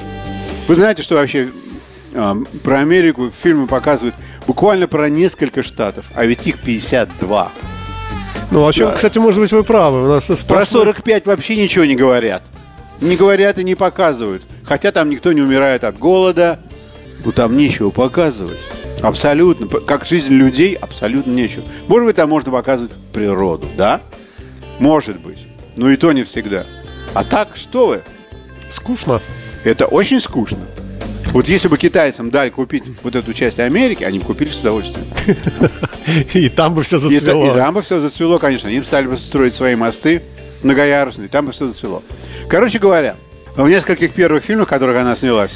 Вы 0.68 0.75
знаете, 0.76 1.02
что 1.02 1.16
вообще 1.16 1.49
а, 2.14 2.37
про 2.62 2.78
Америку 2.80 3.33
фильмы 3.42 3.66
показывают 3.66 4.14
буквально 4.47 4.87
про 4.87 5.09
несколько 5.09 5.62
штатов, 5.64 6.04
а 6.14 6.25
ведь 6.25 6.47
их 6.47 6.61
52. 6.61 7.50
Ну, 8.50 8.64
вообще, 8.64 8.90
кстати, 8.95 9.18
может 9.18 9.40
быть, 9.40 9.50
вы 9.52 9.64
правы. 9.64 10.04
У 10.04 10.09
нас 10.09 10.26
Про 10.26 10.35
сплошной- 10.37 10.66
45 10.85 11.26
вообще 11.26 11.57
ничего 11.57 11.85
не 11.85 11.97
говорят. 11.97 12.42
Не 13.00 13.16
говорят 13.16 13.59
и 13.59 13.64
не 13.64 13.75
показывают. 13.75 14.42
Хотя 14.64 14.92
там 14.92 15.11
никто 15.11 15.33
не 15.33 15.42
умирает 15.42 15.85
от 15.85 15.99
голода. 15.99 16.59
Ну 17.25 17.33
там 17.33 17.57
нечего 17.57 17.90
показывать. 17.90 18.59
Абсолютно. 19.02 19.67
Как 19.81 20.07
жизнь 20.07 20.28
людей, 20.28 20.75
абсолютно 20.75 21.33
нечего. 21.33 21.64
Может 21.87 22.07
быть, 22.07 22.17
там 22.17 22.28
можно 22.31 22.50
показывать 22.50 22.93
природу, 23.12 23.67
да? 23.76 24.00
Может 24.78 25.21
быть. 25.21 25.47
Но 25.76 25.90
и 25.90 25.97
то 25.97 26.12
не 26.12 26.25
всегда. 26.25 26.64
А 27.14 27.25
так, 27.25 27.57
что 27.57 27.87
вы? 27.87 28.02
Скучно. 28.71 29.21
Это 29.64 29.87
очень 29.87 30.21
скучно. 30.21 30.59
Вот 31.33 31.47
если 31.47 31.69
бы 31.69 31.76
китайцам 31.76 32.31
дали 32.31 32.49
купить 32.50 32.85
вот 33.02 33.14
эту 33.14 33.35
часть 33.35 33.61
Америки, 33.61 34.02
они 34.02 34.19
бы 34.19 34.25
купили 34.25 34.50
с 34.50 34.59
удовольствием. 34.59 35.07
И 36.33 36.49
там 36.49 36.75
бы 36.75 36.83
все 36.83 36.99
зацвело. 36.99 37.52
и 37.52 37.55
там 37.55 37.75
бы 37.75 37.83
все 37.83 38.00
зацвело, 38.00 38.38
конечно. 38.38 38.71
Они 38.71 38.81
бы 38.81 38.87
стали 38.87 39.07
бы 39.07 39.19
строить 39.19 39.55
свои 39.55 39.76
мосты 39.76 40.23
многоярусные, 40.62 41.28
там 41.28 41.45
бы 41.45 41.52
все 41.52 41.67
зацвело. 41.67 42.02
Короче 42.49 42.78
говоря, 42.78 43.17
в 43.57 43.69
нескольких 43.69 44.14
первых 44.14 44.43
фильмах, 44.43 44.69
в 44.69 44.71
которых 44.71 44.97
она 44.97 45.14
снялась, 45.17 45.52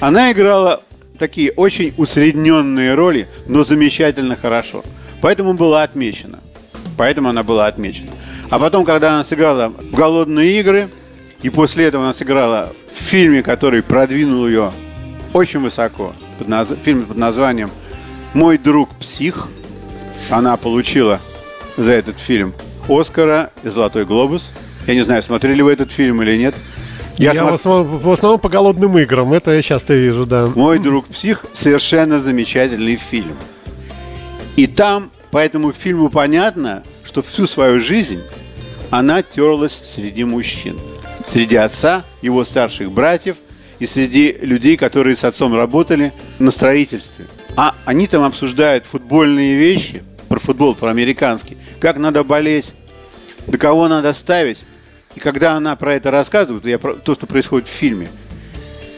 она 0.00 0.32
играла 0.32 0.82
такие 1.20 1.52
очень 1.52 1.94
усредненные 1.96 2.94
роли, 2.94 3.28
но 3.46 3.62
замечательно 3.62 4.34
хорошо. 4.34 4.82
Поэтому 5.20 5.54
была 5.54 5.84
отмечена. 5.84 6.40
Поэтому 6.96 7.28
она 7.28 7.42
была 7.44 7.66
отмечена. 7.68 8.10
А 8.48 8.58
потом, 8.58 8.84
когда 8.84 9.14
она 9.14 9.22
сыграла 9.22 9.68
в 9.68 9.94
«Голодные 9.94 10.58
игры», 10.58 10.88
и 11.42 11.50
после 11.50 11.84
этого 11.84 12.04
она 12.04 12.14
сыграла 12.14 12.72
в 12.92 13.00
фильме, 13.02 13.42
который 13.42 13.82
продвинул 13.82 14.46
ее 14.48 14.72
очень 15.32 15.60
высоко, 15.60 16.14
под 16.38 16.48
наз- 16.48 16.76
фильм 16.82 17.04
под 17.04 17.16
названием 17.16 17.70
«Мой 18.34 18.58
друг 18.58 18.90
псих», 18.98 19.48
она 20.30 20.56
получила 20.56 21.20
за 21.76 21.92
этот 21.92 22.18
фильм 22.18 22.54
Оскара 22.88 23.50
и 23.62 23.68
Золотой 23.68 24.04
глобус. 24.04 24.50
Я 24.86 24.94
не 24.94 25.02
знаю, 25.02 25.22
смотрели 25.22 25.62
вы 25.62 25.72
этот 25.72 25.92
фильм 25.92 26.22
или 26.22 26.36
нет. 26.36 26.54
Я, 27.20 27.32
смо- 27.34 27.50
в, 27.50 27.54
основном, 27.54 27.98
в 27.98 28.10
основном 28.10 28.40
по 28.40 28.48
голодным 28.48 28.98
играм. 28.98 29.32
Это 29.32 29.52
я 29.52 29.62
часто 29.62 29.94
вижу, 29.94 30.24
да. 30.26 30.50
Мой 30.54 30.78
друг 30.78 31.06
псих 31.06 31.44
совершенно 31.52 32.18
замечательный 32.18 32.96
фильм. 32.96 33.36
И 34.56 34.66
там 34.66 35.10
по 35.30 35.38
этому 35.38 35.72
фильму 35.72 36.08
понятно, 36.08 36.82
что 37.04 37.22
всю 37.22 37.46
свою 37.46 37.80
жизнь 37.80 38.22
она 38.90 39.22
терлась 39.22 39.80
среди 39.94 40.24
мужчин. 40.24 40.78
Среди 41.26 41.56
отца, 41.56 42.04
его 42.22 42.44
старших 42.44 42.90
братьев 42.90 43.36
и 43.78 43.86
среди 43.86 44.36
людей, 44.40 44.76
которые 44.76 45.14
с 45.14 45.24
отцом 45.24 45.54
работали 45.54 46.12
на 46.38 46.50
строительстве. 46.50 47.26
А 47.56 47.74
они 47.84 48.06
там 48.06 48.22
обсуждают 48.24 48.84
футбольные 48.86 49.56
вещи, 49.56 50.02
про 50.28 50.38
футбол, 50.38 50.74
про 50.74 50.90
американский, 50.90 51.56
как 51.80 51.98
надо 51.98 52.24
болеть, 52.24 52.72
до 53.46 53.58
кого 53.58 53.88
надо 53.88 54.14
ставить. 54.14 54.58
И 55.14 55.20
когда 55.20 55.54
она 55.54 55.74
про 55.76 55.94
это 55.94 56.10
рассказывает, 56.10 56.64
я 56.64 56.78
про 56.78 56.94
то, 56.94 57.14
что 57.14 57.26
происходит 57.26 57.68
в 57.68 57.72
фильме, 57.72 58.08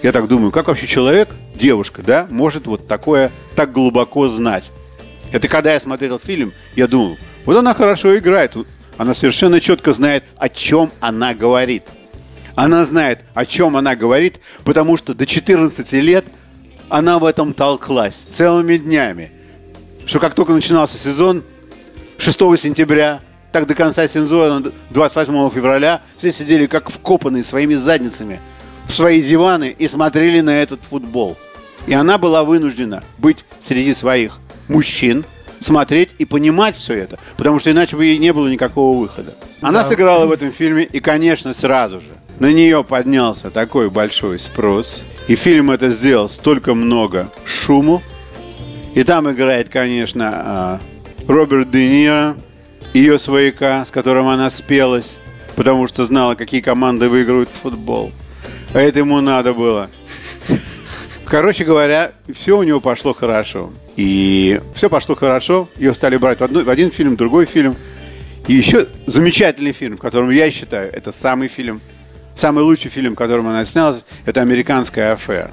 я 0.03 0.13
так 0.13 0.29
думаю, 0.29 0.51
как 0.51 0.69
вообще 0.69 0.87
человек, 0.87 1.29
девушка, 1.55 2.03
да, 2.03 2.27
может 2.31 2.67
вот 2.67 2.89
такое 2.89 3.31
так 3.55 3.73
глубоко 3.73 4.29
знать? 4.29 4.71
Это 5.31 5.49
когда 5.49 5.73
я 5.73 5.81
смотрел 5.81 6.19
фильм, 6.19 6.53
я 6.77 6.87
думал, 6.87 7.17
вот 7.45 7.57
она 7.57 7.73
хорошо 7.73 8.17
играет, 8.19 8.55
она 8.99 9.15
совершенно 9.15 9.61
четко 9.61 9.93
знает, 9.93 10.25
о 10.37 10.49
чем 10.49 10.91
она 11.01 11.35
говорит. 11.35 11.85
Она 12.55 12.85
знает, 12.85 13.21
о 13.33 13.47
чем 13.47 13.77
она 13.77 13.97
говорит, 13.97 14.41
потому 14.65 14.97
что 14.97 15.15
до 15.15 15.25
14 15.25 15.93
лет 15.93 16.27
она 16.89 17.19
в 17.19 17.25
этом 17.25 17.55
толклась 17.55 18.15
целыми 18.15 18.77
днями. 18.77 19.33
Что 20.05 20.19
как 20.19 20.35
только 20.35 20.53
начинался 20.53 20.99
сезон, 20.99 21.43
6 22.19 22.39
сентября, 22.61 23.21
так 23.53 23.67
до 23.67 23.75
конца 23.75 24.09
сезона, 24.09 24.73
28 24.91 25.51
февраля, 25.51 26.01
все 26.17 26.33
сидели 26.33 26.67
как 26.67 26.91
вкопанные 26.91 27.45
своими 27.45 27.75
задницами 27.75 28.41
в 28.89 28.93
свои 28.93 29.23
диваны 29.23 29.75
и 29.79 29.87
смотрели 29.89 30.41
на 30.41 30.63
этот 30.63 30.81
футбол. 30.81 31.37
И 31.87 31.93
она 31.93 32.19
была 32.19 32.45
вынуждена 32.45 33.03
быть 33.19 33.45
среди 33.61 33.95
своих 33.95 34.39
мужчин, 34.69 35.25
смотреть 35.61 36.11
и 36.19 36.25
понимать 36.25 36.77
все 36.77 36.95
это, 36.95 37.19
потому 37.37 37.61
что 37.61 37.71
иначе 37.71 37.97
бы 37.97 38.05
ей 38.05 38.19
не 38.19 38.33
было 38.33 38.49
никакого 38.49 38.99
выхода. 38.99 39.35
Она 39.61 39.85
сыграла 39.85 40.27
в 40.27 40.33
этом 40.33 40.51
фильме, 40.51 40.85
и, 40.85 41.01
конечно, 41.01 41.55
сразу 41.55 42.01
же 42.01 42.09
на 42.39 42.53
нее 42.53 42.83
поднялся 42.83 43.51
такой 43.51 43.91
большой 43.91 44.41
спрос, 44.41 45.05
и 45.29 45.37
фильм 45.37 45.71
это 45.71 45.91
сделал 45.91 46.29
столько 46.29 46.75
много 46.75 47.31
шуму, 47.45 48.03
и 48.95 49.05
там 49.05 49.31
играет, 49.31 49.69
конечно, 49.69 50.31
а, 50.35 50.81
Роберт 51.29 51.71
Де 51.71 51.89
Ниро, 51.89 52.37
ее 52.93 53.19
свояка, 53.19 53.85
с 53.85 53.91
которым 53.91 54.29
она 54.29 54.51
спелась, 54.51 55.13
потому 55.57 55.87
что 55.87 56.05
знала, 56.05 56.35
какие 56.35 56.61
команды 56.61 57.09
выиграют 57.09 57.49
в 57.49 57.63
футбол. 57.63 58.13
А 58.75 58.81
это 58.81 59.01
ему 59.01 59.21
надо 59.21 59.53
было. 59.53 59.91
Короче 61.25 61.65
говоря, 61.65 62.13
все 62.35 62.59
у 62.59 62.63
него 62.63 62.81
пошло 62.81 63.15
хорошо. 63.15 63.73
И 63.97 64.61
все 64.75 64.91
пошло 64.91 65.15
хорошо. 65.15 65.69
Ее 65.77 65.95
стали 65.95 66.17
брать 66.17 66.41
в, 66.41 66.45
одну- 66.45 66.65
в 66.65 66.69
один 66.69 66.91
фильм, 66.91 67.15
в 67.15 67.17
другой 67.17 67.47
фильм. 67.47 67.75
И 68.49 68.55
еще 68.55 68.89
замечательный 69.07 69.73
фильм, 69.73 69.97
в 69.97 70.01
котором 70.01 70.31
я 70.31 70.51
считаю, 70.51 70.93
это 70.93 71.13
самый 71.13 71.49
фильм, 71.49 71.81
самый 72.37 72.65
лучший 72.65 72.91
фильм, 72.91 73.13
в 73.13 73.17
котором 73.17 73.49
она 73.49 73.65
снялась, 73.65 74.03
это 74.27 74.41
«Американская 74.41 75.13
афера». 75.13 75.51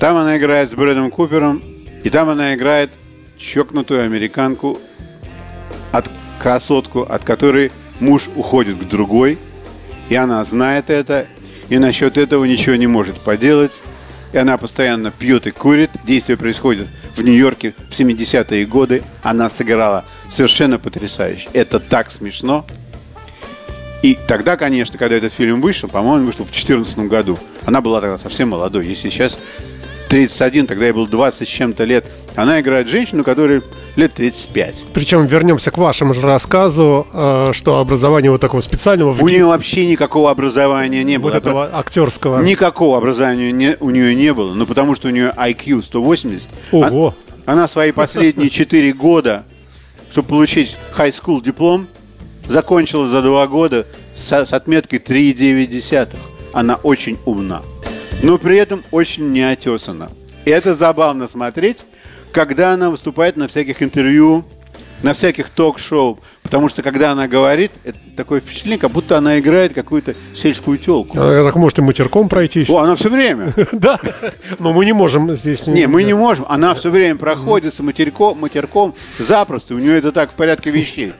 Там 0.00 0.16
она 0.16 0.38
играет 0.38 0.70
с 0.70 0.74
Брэдом 0.74 1.10
Купером, 1.10 1.62
и 2.02 2.10
там 2.10 2.28
она 2.30 2.54
играет 2.54 2.90
чокнутую 3.36 4.02
американку, 4.02 4.80
красотку, 6.42 7.02
от 7.02 7.22
которой 7.22 7.70
муж 8.00 8.28
уходит 8.34 8.78
к 8.78 8.84
другой. 8.88 9.38
И 10.08 10.14
она 10.14 10.44
знает 10.44 10.90
это, 10.90 11.26
и 11.68 11.78
насчет 11.78 12.18
этого 12.18 12.44
ничего 12.44 12.74
не 12.74 12.86
может 12.86 13.18
поделать. 13.20 13.72
И 14.32 14.38
она 14.38 14.58
постоянно 14.58 15.10
пьет 15.10 15.46
и 15.46 15.50
курит. 15.50 15.90
Действие 16.04 16.36
происходит 16.36 16.88
в 17.16 17.22
Нью-Йорке 17.22 17.74
в 17.88 17.98
70-е 17.98 18.66
годы. 18.66 19.02
Она 19.22 19.48
сыграла 19.48 20.04
совершенно 20.30 20.78
потрясающе. 20.78 21.48
Это 21.52 21.78
так 21.78 22.10
смешно. 22.10 22.66
И 24.02 24.18
тогда, 24.26 24.56
конечно, 24.56 24.98
когда 24.98 25.16
этот 25.16 25.32
фильм 25.32 25.60
вышел, 25.60 25.88
по-моему, 25.88 26.26
вышел 26.26 26.44
в 26.44 26.48
2014 26.48 26.98
году, 27.00 27.38
она 27.64 27.80
была 27.80 28.00
тогда 28.00 28.18
совсем 28.18 28.48
молодой. 28.48 28.86
Если 28.86 29.10
сейчас 29.10 29.38
31, 30.12 30.66
тогда 30.66 30.84
ей 30.84 30.92
было 30.92 31.08
20 31.08 31.48
с 31.48 31.50
чем-то 31.50 31.84
лет. 31.84 32.04
Она 32.36 32.60
играет 32.60 32.86
женщину, 32.86 33.24
которой 33.24 33.62
лет 33.96 34.12
35. 34.12 34.84
Причем 34.92 35.24
вернемся 35.24 35.70
к 35.70 35.78
вашему 35.78 36.12
же 36.12 36.20
рассказу, 36.20 37.06
э, 37.14 37.52
что 37.54 37.78
образование 37.78 38.30
вот 38.30 38.38
такого 38.42 38.60
специального 38.60 39.12
в 39.14 39.22
У 39.22 39.28
нее 39.28 39.46
вообще 39.46 39.86
никакого 39.86 40.30
образования 40.30 41.02
не 41.02 41.16
было. 41.16 41.30
вот 41.30 41.38
этого 41.38 41.70
актерского. 41.72 42.42
Никакого 42.42 42.98
образования 42.98 43.52
не- 43.52 43.76
у 43.80 43.88
нее 43.88 44.14
не 44.14 44.34
было. 44.34 44.52
Ну, 44.52 44.66
потому 44.66 44.94
что 44.96 45.08
у 45.08 45.10
нее 45.10 45.32
IQ 45.34 45.82
180. 45.82 46.50
Ого. 46.72 47.14
А- 47.46 47.52
Она 47.52 47.66
свои 47.66 47.90
последние 47.92 48.50
4 48.50 48.92
года, 48.92 49.44
чтобы 50.10 50.28
получить 50.28 50.76
high 50.94 51.14
school 51.14 51.42
диплом, 51.42 51.86
закончила 52.46 53.08
за 53.08 53.22
2 53.22 53.46
года 53.46 53.86
с, 54.14 54.30
с 54.30 54.52
отметкой 54.52 54.98
3,9. 54.98 56.08
Она 56.52 56.74
очень 56.74 57.16
умна. 57.24 57.62
Но 58.22 58.38
при 58.38 58.56
этом 58.56 58.84
очень 58.92 59.32
неотесана. 59.32 60.10
И 60.44 60.50
это 60.50 60.74
забавно 60.74 61.26
смотреть, 61.26 61.84
когда 62.30 62.72
она 62.72 62.90
выступает 62.90 63.36
на 63.36 63.48
всяких 63.48 63.82
интервью, 63.82 64.44
на 65.02 65.12
всяких 65.12 65.50
ток-шоу. 65.50 66.20
Потому 66.42 66.68
что 66.68 66.82
когда 66.82 67.12
она 67.12 67.28
говорит, 67.28 67.70
это 67.84 67.96
такое 68.16 68.40
впечатление, 68.40 68.78
как 68.78 68.90
будто 68.90 69.16
она 69.16 69.38
играет 69.38 69.72
какую-то 69.74 70.14
сельскую 70.34 70.76
телку. 70.76 71.16
Э, 71.18 71.44
Так 71.46 71.56
может 71.56 71.78
и 71.78 71.82
матерком 71.82 72.28
пройтись. 72.28 72.68
О, 72.68 72.78
она 72.78 72.94
все 72.96 73.08
время. 73.08 73.54
Да, 73.72 73.98
но 74.58 74.72
мы 74.72 74.84
не 74.84 74.92
можем 74.92 75.34
здесь... 75.34 75.66
Не, 75.66 75.86
мы 75.86 76.02
не 76.02 76.14
можем. 76.14 76.44
Она 76.48 76.74
все 76.74 76.90
время 76.90 77.16
проходит 77.16 77.74
с 77.74 77.78
матерьком, 77.78 78.38
матерком 78.38 78.94
запросто. 79.18 79.74
У 79.74 79.78
нее 79.78 79.96
это 79.98 80.12
так 80.12 80.32
в 80.32 80.34
порядке 80.34 80.70
вещей. 80.70 81.12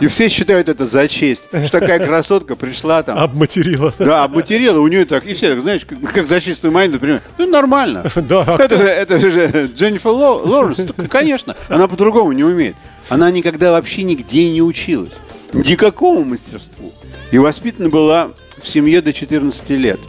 И 0.00 0.06
все 0.06 0.28
считают 0.28 0.68
это 0.68 0.86
за 0.86 1.08
честь. 1.08 1.42
Что 1.50 1.80
такая 1.80 1.98
красотка 1.98 2.54
пришла 2.54 3.02
там. 3.02 3.18
Обматерила. 3.18 3.92
Да, 3.98 4.22
обматерила, 4.24 4.78
у 4.80 4.86
нее 4.86 5.06
так. 5.06 5.26
И 5.26 5.34
все, 5.34 5.60
знаешь, 5.60 5.82
как, 6.14 6.26
за 6.28 6.40
чистую 6.40 6.72
монету, 6.72 6.92
например. 6.94 7.22
Ну, 7.38 7.46
нормально. 7.46 8.04
Да, 8.16 8.44
а 8.46 8.62
Это 8.62 8.76
же, 8.76 8.84
это 8.84 9.18
же 9.18 9.70
Дженнифер 9.74 10.10
Ло- 10.10 10.42
Лоуренс. 10.44 10.80
Конечно. 11.10 11.56
Она 11.68 11.88
по-другому 11.88 12.32
не 12.32 12.44
умеет. 12.44 12.76
Она 13.08 13.30
никогда 13.32 13.72
вообще 13.72 14.04
нигде 14.04 14.41
не 14.50 14.62
училась. 14.62 15.14
Никакому 15.52 16.24
мастерству. 16.24 16.92
И 17.30 17.38
воспитана 17.38 17.88
была 17.88 18.30
в 18.60 18.66
семье 18.68 19.00
до 19.02 19.12
14 19.12 19.68
лет. 19.70 20.00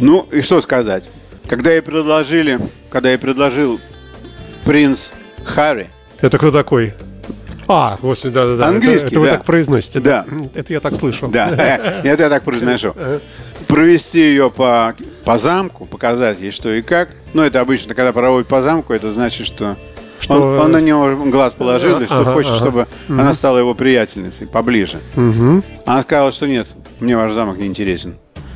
Ну, 0.00 0.26
и 0.32 0.42
что 0.42 0.60
сказать. 0.60 1.04
Когда 1.48 1.70
ей 1.72 1.82
предложили, 1.82 2.58
когда 2.90 3.10
ей 3.10 3.18
предложил 3.18 3.80
принц 4.64 5.08
Харри, 5.44 5.88
Это 6.20 6.38
кто 6.38 6.50
такой? 6.50 6.94
А, 7.68 7.96
господи, 8.00 8.34
да-да-да. 8.34 8.64
Это- 8.66 8.74
Английский, 8.76 9.06
Это, 9.06 9.20
вы 9.20 9.26
да. 9.26 9.32
так 9.32 9.44
произносите. 9.44 10.00
Да. 10.00 10.26
Это 10.54 10.72
я 10.72 10.80
так 10.80 10.94
слышу. 10.94 11.28
Да, 11.28 11.48
это 12.04 12.22
я 12.24 12.28
так 12.28 12.42
произношу. 12.42 12.94
Провести 13.68 14.20
ее 14.20 14.50
по, 14.50 14.94
по 15.24 15.38
замку, 15.38 15.86
показать 15.86 16.40
ей 16.40 16.50
что 16.50 16.70
и 16.72 16.82
как. 16.82 17.08
Ну, 17.32 17.42
это 17.42 17.60
обычно, 17.60 17.94
когда 17.94 18.12
проводят 18.12 18.48
по 18.48 18.62
замку, 18.62 18.92
это 18.92 19.12
значит, 19.12 19.46
что, 19.46 19.76
Что, 20.22 20.34
он, 20.34 20.58
он 20.60 20.70
э, 20.70 20.72
на 20.74 20.80
него 20.80 21.16
глаз 21.26 21.52
положил, 21.52 22.00
и 22.00 22.06
что 22.06 22.20
ага, 22.20 22.32
хочет, 22.32 22.52
ага. 22.52 22.58
чтобы 22.58 22.86
она 23.08 23.34
стала 23.34 23.58
его 23.58 23.74
приятельницей 23.74 24.46
поближе. 24.46 25.00
Мгм. 25.16 25.64
Она 25.84 26.02
сказала, 26.02 26.30
что 26.30 26.46
нет, 26.46 26.68
мне 27.00 27.16
ваш 27.16 27.32
замок 27.32 27.58
не 27.58 27.66
интересен. 27.66 28.14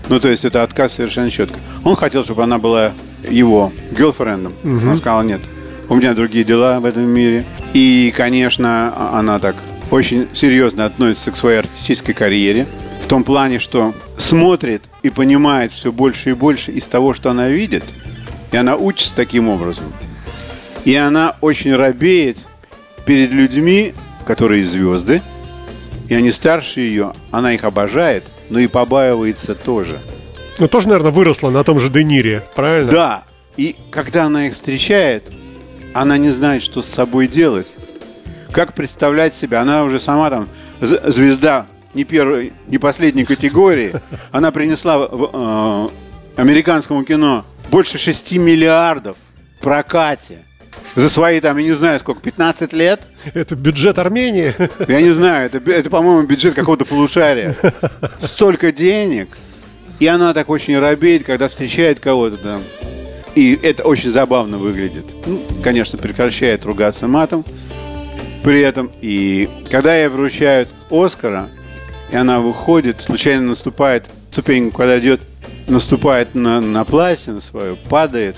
Ну, 0.08 0.20
то 0.20 0.28
есть 0.28 0.44
это 0.44 0.62
отказ 0.62 0.94
совершенно 0.94 1.28
четко. 1.28 1.58
Он 1.82 1.96
хотел, 1.96 2.23
чтобы 2.23 2.44
она 2.44 2.58
была 2.58 2.92
его 3.28 3.73
гелфрендом. 3.90 4.52
Она 4.62 4.96
сказала, 4.96 5.23
нет, 5.23 5.40
у 5.88 5.96
меня 5.96 6.14
другие 6.14 6.44
дела 6.44 6.78
в 6.78 6.85
этом 6.85 7.02
мире. 7.02 7.44
И, 7.75 8.12
конечно, 8.16 9.18
она 9.18 9.40
так 9.40 9.57
очень 9.90 10.29
серьезно 10.35 10.85
относится 10.85 11.33
к 11.33 11.37
своей 11.37 11.59
артистической 11.59 12.14
карьере. 12.14 12.66
В 13.02 13.09
том 13.09 13.24
плане, 13.24 13.59
что 13.59 13.92
смотрит 14.18 14.83
и 15.02 15.11
понимает 15.11 15.72
все 15.72 15.90
больше 15.90 16.31
и 16.31 16.33
больше 16.33 16.70
из 16.70 16.85
того, 16.87 17.12
что 17.12 17.31
она 17.31 17.48
видит. 17.48 17.83
И 18.52 18.57
она 18.57 18.76
учится 18.76 19.14
таким 19.14 19.48
образом. 19.48 19.85
И 20.87 20.94
она 20.94 21.35
очень 21.40 21.75
робеет 21.75 22.38
перед 23.07 23.33
людьми, 23.33 23.92
которые 24.25 24.64
звезды, 24.64 25.20
и 26.09 26.14
они 26.14 26.31
старше 26.31 26.79
ее, 26.79 27.12
она 27.33 27.55
их 27.55 27.64
обожает, 27.64 28.22
но 28.51 28.61
и 28.61 28.68
побаивается 28.68 29.57
тоже. 29.57 30.01
Ну, 30.61 30.68
тоже, 30.68 30.87
наверное, 30.87 31.11
выросла 31.11 31.51
на 31.51 31.64
том 31.64 31.81
же 31.81 31.88
Денире, 31.88 32.44
правильно? 32.55 32.92
Да, 32.92 33.25
и 33.57 33.75
когда 33.90 34.27
она 34.27 34.46
их 34.46 34.55
встречает, 34.55 35.25
она 35.92 36.18
не 36.18 36.31
знает, 36.31 36.62
что 36.62 36.83
с 36.83 36.87
собой 36.87 37.27
делать. 37.27 37.66
Как 38.53 38.72
представлять 38.72 39.35
себя? 39.35 39.62
Она 39.62 39.83
уже 39.83 39.99
сама 39.99 40.31
там 40.31 40.49
звезда 40.81 41.66
не 41.94 42.05
первой, 42.05 42.53
не 42.68 42.79
последней 42.79 43.25
категории. 43.25 43.92
Она 44.31 44.53
принесла 44.53 44.99
в 44.99 45.90
э, 46.37 46.40
американскому 46.40 47.03
кино 47.03 47.44
больше 47.72 47.99
6 47.99 48.37
миллиардов 48.37 49.16
в 49.59 49.64
прокате. 49.64 50.44
За 50.96 51.11
свои 51.11 51.40
там, 51.40 51.59
я 51.59 51.64
не 51.64 51.72
знаю 51.74 52.00
сколько, 52.00 52.22
15 52.22 52.72
лет. 52.72 53.02
Это 53.35 53.54
бюджет 53.54 53.98
Армении. 53.98 54.54
Я 54.88 55.02
не 55.02 55.11
знаю, 55.12 55.46
это, 55.46 55.70
это 55.70 55.90
по-моему, 55.90 56.26
бюджет 56.26 56.54
какого-то 56.54 56.87
полушария. 56.87 57.54
Столько 58.20 58.72
денег. 58.72 59.37
И 60.00 60.06
она 60.06 60.32
так 60.32 60.48
очень 60.48 60.78
робеет, 60.78 61.24
когда 61.24 61.48
встречает 61.48 62.00
кого-то 62.00 62.38
там. 62.38 62.62
И 63.35 63.59
это 63.62 63.82
очень 63.82 64.11
забавно 64.11 64.56
выглядит. 64.56 65.04
Ну, 65.26 65.40
конечно, 65.62 65.98
прекращает 65.98 66.64
ругаться 66.64 67.06
матом 67.06 67.44
при 68.42 68.62
этом. 68.62 68.90
И 69.02 69.50
когда 69.70 69.94
ей 69.96 70.09
вручают 70.09 70.70
Оскара, 70.90 71.50
и 72.11 72.16
она 72.16 72.40
выходит, 72.40 73.02
случайно 73.02 73.48
наступает, 73.48 74.04
ступеньку, 74.32 74.78
когда 74.78 74.98
идет, 74.98 75.20
наступает 75.68 76.35
на, 76.35 76.61
на 76.61 76.85
платье 76.85 77.35
на 77.35 77.40
свое, 77.40 77.76
падает 77.76 78.37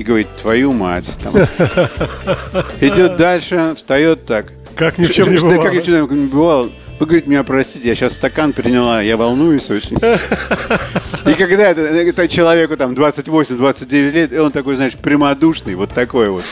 и 0.00 0.02
говорит, 0.02 0.28
твою 0.40 0.72
мать. 0.72 1.12
Там. 1.22 1.34
Идет 2.80 3.18
дальше, 3.18 3.74
встает 3.76 4.24
так. 4.24 4.46
Как 4.74 4.96
ни 4.96 5.04
в 5.04 5.12
чем 5.12 5.30
не 5.30 5.38
бывало. 5.38 5.62
Как 5.62 5.74
ни 5.74 5.80
в 5.80 5.84
чем 5.84 6.22
не 6.22 6.26
бывало. 6.26 6.70
Вы 6.98 7.06
говорите, 7.06 7.28
меня 7.28 7.44
простите, 7.44 7.86
я 7.86 7.94
сейчас 7.94 8.14
стакан 8.14 8.54
приняла, 8.54 9.02
я 9.02 9.18
волнуюсь 9.18 9.68
очень. 9.68 9.98
И 9.98 11.34
когда 11.34 11.68
это, 11.68 11.82
это 11.82 12.28
человеку 12.28 12.78
там 12.78 12.94
28-29 12.94 14.10
лет, 14.10 14.32
и 14.32 14.38
он 14.38 14.52
такой, 14.52 14.76
знаешь, 14.76 14.94
прямодушный, 14.94 15.74
вот 15.74 15.90
такой 15.90 16.30
вот. 16.30 16.44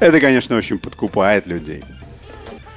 Это, 0.00 0.18
конечно, 0.18 0.56
очень 0.56 0.78
подкупает 0.78 1.46
людей. 1.46 1.84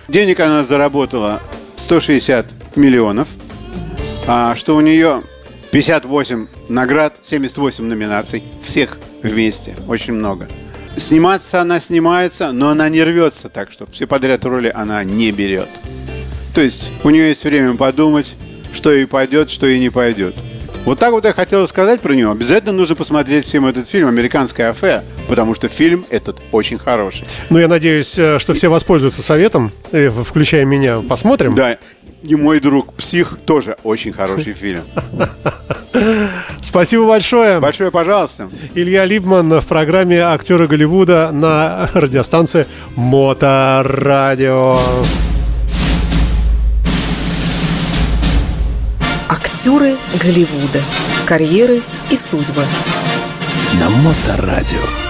Денег 0.09 0.41
она 0.41 0.65
заработала 0.65 1.41
160 1.77 2.75
миллионов, 2.75 3.29
а 4.27 4.53
что 4.57 4.75
у 4.75 4.81
нее 4.81 5.21
58 5.71 6.47
наград, 6.67 7.15
78 7.23 7.85
номинаций, 7.85 8.43
всех 8.65 8.97
вместе, 9.23 9.75
очень 9.87 10.13
много. 10.13 10.47
Сниматься 10.97 11.61
она 11.61 11.79
снимается, 11.79 12.51
но 12.51 12.69
она 12.69 12.89
не 12.89 13.03
рвется 13.03 13.49
так, 13.49 13.71
что 13.71 13.85
все 13.85 14.07
подряд 14.07 14.43
роли 14.45 14.71
она 14.73 15.03
не 15.03 15.31
берет. 15.31 15.69
То 16.53 16.61
есть 16.61 16.91
у 17.03 17.09
нее 17.09 17.29
есть 17.29 17.43
время 17.43 17.75
подумать, 17.75 18.27
что 18.73 18.91
ей 18.91 19.07
пойдет, 19.07 19.49
что 19.49 19.65
ей 19.67 19.79
не 19.79 19.89
пойдет. 19.89 20.35
Вот 20.85 20.97
так 20.97 21.11
вот 21.11 21.25
я 21.25 21.33
хотел 21.33 21.67
сказать 21.67 22.01
про 22.01 22.13
нее. 22.13 22.31
Обязательно 22.31 22.71
нужно 22.71 22.95
посмотреть 22.95 23.45
всем 23.45 23.65
этот 23.65 23.87
фильм 23.87 24.07
«Американская 24.07 24.71
афера», 24.71 25.03
потому 25.27 25.53
что 25.53 25.67
фильм 25.67 26.05
этот 26.09 26.37
очень 26.51 26.79
хороший. 26.79 27.25
Ну, 27.49 27.59
я 27.59 27.67
надеюсь, 27.67 28.17
э, 28.17 28.39
что 28.39 28.53
все 28.53 28.69
воспользуются 28.69 29.21
советом, 29.21 29.71
э, 29.91 30.09
включая 30.09 30.65
меня. 30.65 31.01
Посмотрим. 31.01 31.53
Да, 31.53 31.77
и 32.23 32.35
мой 32.35 32.59
друг 32.59 32.93
«Псих» 32.93 33.37
тоже 33.45 33.77
очень 33.83 34.11
хороший 34.11 34.53
фильм. 34.53 34.83
Спасибо 36.61 37.07
большое. 37.07 37.59
Большое 37.59 37.91
пожалуйста. 37.91 38.49
Илья 38.75 39.05
Либман 39.05 39.59
в 39.59 39.65
программе 39.65 40.19
«Актеры 40.19 40.67
Голливуда» 40.67 41.31
на 41.31 41.89
радиостанции 41.93 42.67
Моторадио. 42.95 44.79
Актеры 49.27 49.95
Голливуда. 50.21 50.79
Карьеры 51.25 51.81
и 52.09 52.17
судьбы. 52.17 52.63
На 53.79 53.89
Моторадио. 53.89 55.08